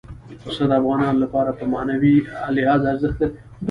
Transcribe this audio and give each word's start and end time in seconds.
پسه 0.43 0.63
د 0.69 0.73
افغانانو 0.81 1.21
لپاره 1.23 1.51
په 1.59 1.63
معنوي 1.73 2.15
لحاظ 2.57 2.81
ارزښت 2.91 3.17
لري. 3.21 3.37